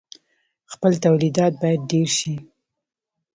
[0.73, 2.35] خپل تولیدات باید ډیر شي.